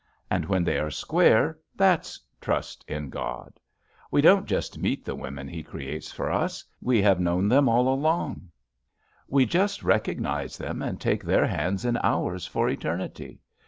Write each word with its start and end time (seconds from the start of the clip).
And 0.31 0.45
when 0.47 0.63
they 0.63 0.79
are 0.79 0.89
square, 0.89 1.59
that's 1.75 2.19
trust 2.41 2.83
in 2.87 3.11
God. 3.11 3.59
We 4.09 4.19
don't 4.19 4.47
just 4.47 4.79
meet 4.79 5.05
the 5.05 5.13
women 5.13 5.47
He 5.47 5.61
creates 5.61 6.11
for 6.11 6.31
us; 6.31 6.65
we 6.81 7.03
have 7.03 7.19
known 7.19 7.47
them 7.47 7.69
all 7.69 7.87
along. 7.87 8.49
We 9.27 9.45
just 9.45 9.83
recognize 9.83 10.57
them 10.57 10.81
and 10.81 10.99
take 10.99 11.23
their 11.23 11.45
hands 11.45 11.85
in 11.85 11.97
ours 12.01 12.47
for 12.47 12.67
eternity. 12.67 13.41